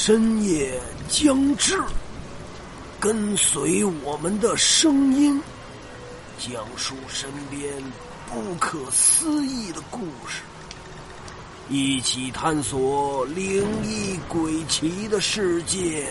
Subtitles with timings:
[0.00, 1.76] 深夜将至，
[3.00, 5.42] 跟随我们的声音，
[6.38, 7.60] 讲述身边
[8.30, 10.42] 不可思议的故事，
[11.68, 16.08] 一起探索灵异鬼奇的世界。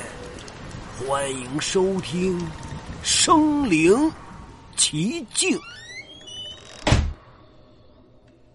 [0.99, 2.37] 欢迎收听
[3.01, 4.11] 《生灵
[4.75, 5.57] 奇境》。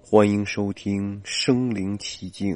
[0.03, 2.55] 欢迎收听《生灵奇境》。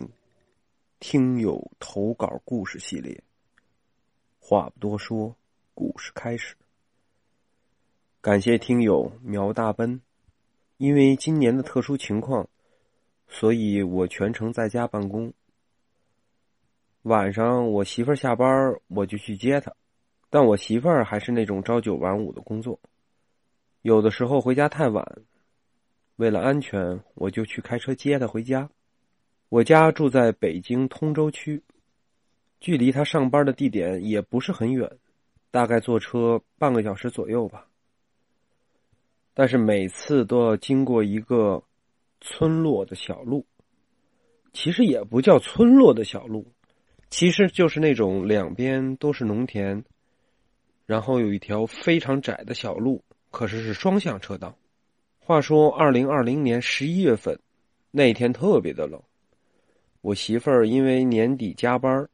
[0.98, 3.22] 听友投稿故事系列，
[4.40, 5.36] 话不多说，
[5.74, 6.56] 故事开始。
[8.22, 10.00] 感谢听友苗大奔，
[10.78, 12.48] 因为今年的特殊情况，
[13.28, 15.30] 所以我全程在家办公。
[17.02, 19.70] 晚上我媳妇儿下班，我就去接她，
[20.30, 22.80] 但我媳妇儿还是那种朝九晚五的工作，
[23.82, 25.06] 有的时候回家太晚，
[26.16, 28.70] 为了安全，我就去开车接她回家。
[29.48, 31.62] 我家住在北京通州区，
[32.58, 34.90] 距离他上班的地点也不是很远，
[35.52, 37.68] 大概坐车半个小时左右吧。
[39.34, 41.62] 但是每次都要经过一个
[42.20, 43.46] 村落的小路，
[44.52, 46.52] 其实也不叫村落的小路，
[47.08, 49.84] 其实就是那种两边都是农田，
[50.86, 54.58] 然后有一条非常窄的小路，可是是双向车道。
[55.20, 57.38] 话说，二零二零年十一月份
[57.92, 59.00] 那天特别的冷。
[60.06, 62.08] 我媳妇儿因为年底加班，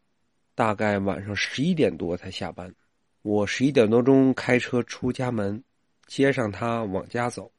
[0.54, 2.74] 大概晚上十一点多才下班。
[3.20, 5.62] 我十一点多钟开车出家门，
[6.06, 7.52] 接上她往家走。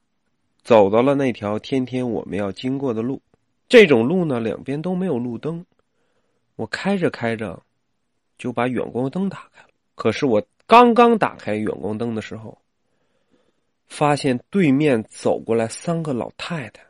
[0.63, 3.21] 走到了那条天天我们要经过的路，
[3.69, 5.63] 这种路呢两边都没有路灯。
[6.55, 7.61] 我开着开着，
[8.39, 9.69] 就把远光灯打开了。
[9.93, 12.57] 可是我刚刚打开远光灯的时候，
[13.85, 16.81] 发现对面走过来三个老太太，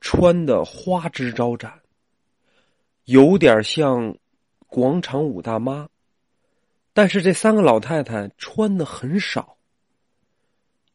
[0.00, 1.72] 穿的花枝招展。
[3.06, 4.16] 有点像
[4.66, 5.88] 广场舞大妈，
[6.92, 9.56] 但是这三个老太太穿的很少，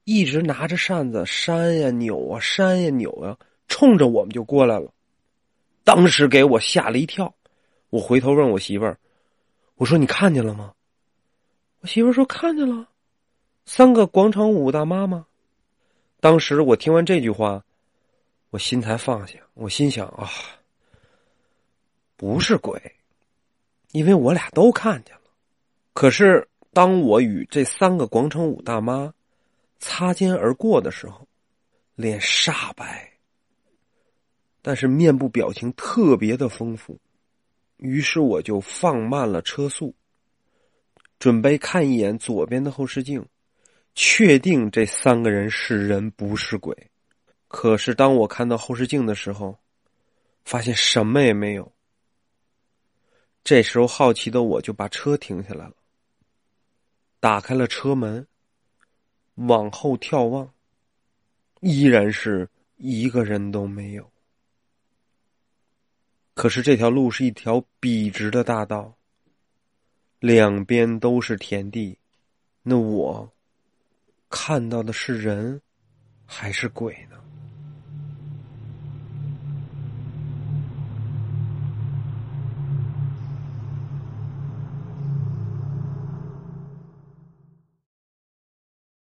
[0.03, 3.38] 一直拿着扇子扇呀扭啊扇呀扭啊，
[3.69, 4.94] 冲着我们就过来了。
[5.86, 7.34] 当时给我吓了一跳，
[7.90, 9.00] 我回头问我媳妇儿
[9.75, 10.74] ：“我说你看见了吗？”
[11.80, 12.90] 我媳妇儿说：“看见了，
[13.66, 15.25] 三个广场舞大妈吗？”
[16.19, 17.63] 当时我听完这句话，
[18.50, 20.30] 我心才放下，我心想啊。
[22.22, 22.80] 不是鬼，
[23.94, 25.22] 因为我俩都看见了。
[25.92, 29.12] 可是当我与这三个广场舞大妈
[29.80, 31.28] 擦肩而过的时候，
[31.96, 33.12] 脸煞白，
[34.62, 36.96] 但是面部表情特别的丰富。
[37.78, 39.96] 于是我就放慢了车速，
[41.18, 43.26] 准备看一眼左边的后视镜，
[43.96, 46.78] 确定这三个人是人不是鬼。
[47.48, 49.58] 可是当我看到后视镜的时候，
[50.46, 51.74] 发现什么也没有。
[53.44, 55.74] 这时候，好奇的我就把车停下来了，
[57.19, 58.25] 打开了车门，
[59.35, 60.53] 往后眺望，
[61.62, 62.47] 依然是
[62.78, 64.09] 一个人都没有。
[66.34, 68.96] 可是这条路是一条笔直的大道，
[70.19, 71.97] 两边都是田地，
[72.63, 73.30] 那我
[74.30, 75.62] 看到的是人
[76.25, 77.18] 还是鬼呢？